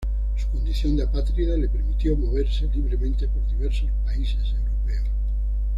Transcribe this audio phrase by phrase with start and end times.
[0.35, 5.05] Su condición de apátrida le permitió moverse libremente por diversos países europeos.